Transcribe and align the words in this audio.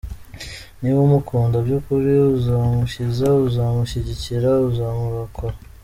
Niba 0.81 0.99
umukunda 1.07 1.55
byukuri 1.65 2.11
uzamukiza, 2.37 3.27
uzamushyigikira, 3.47 4.49
uzamurokora. 4.69 5.55